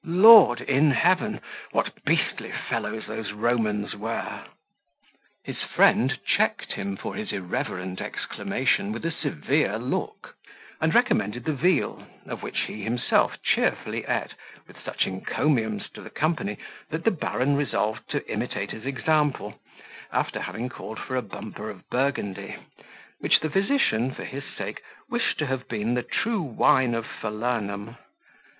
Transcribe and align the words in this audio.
Lord 0.03 0.61
in 0.61 0.89
heaven! 0.89 1.41
what 1.69 2.03
beastly 2.05 2.51
fellows 2.51 3.05
those 3.05 3.31
Romans 3.33 3.95
were!" 3.95 4.45
His 5.43 5.61
friend 5.61 6.17
checked 6.25 6.71
him 6.73 6.97
for 6.97 7.13
his 7.13 7.31
irreverent 7.31 8.01
exclamation 8.01 8.91
with 8.91 9.05
a 9.05 9.11
severe 9.11 9.77
look, 9.77 10.35
and 10.81 10.95
recommended 10.95 11.43
the 11.45 11.53
veal, 11.53 12.03
of 12.25 12.41
which 12.41 12.61
he 12.61 12.81
himself 12.81 13.39
cheerfully 13.43 14.03
ate, 14.07 14.33
with 14.67 14.81
such 14.83 15.05
encomiums 15.05 15.87
to 15.91 16.01
the 16.01 16.09
company, 16.09 16.57
that 16.89 17.03
the 17.03 17.11
baron 17.11 17.55
resolved 17.55 18.09
to 18.09 18.27
imitate 18.27 18.71
his 18.71 18.87
example, 18.87 19.61
after 20.11 20.41
having 20.41 20.67
called 20.67 20.97
for 20.99 21.15
a 21.15 21.21
bumper 21.21 21.69
of 21.69 21.87
Burgundy, 21.91 22.55
which 23.19 23.39
the 23.39 23.51
physician, 23.51 24.09
for 24.11 24.25
his 24.25 24.45
sake, 24.57 24.81
wished 25.11 25.37
to 25.37 25.45
have 25.45 25.67
been 25.67 25.93
the 25.93 26.01
true 26.01 26.41
wine 26.41 26.95
of 26.95 27.05
Falernum. 27.05 27.97